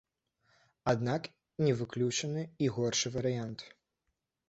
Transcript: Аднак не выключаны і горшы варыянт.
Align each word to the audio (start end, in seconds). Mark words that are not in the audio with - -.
Аднак 0.93 1.29
не 1.65 1.73
выключаны 1.83 2.41
і 2.65 2.73
горшы 2.79 3.07
варыянт. 3.19 3.59